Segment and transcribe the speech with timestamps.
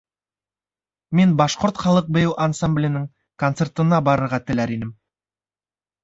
[1.17, 3.03] Мин Башҡорт халыҡ бейеү ансамбленең
[3.43, 4.91] концертына барырға теләр инем.